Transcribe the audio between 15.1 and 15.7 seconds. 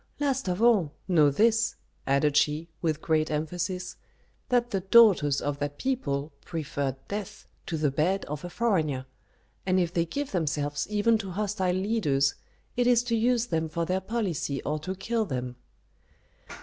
them."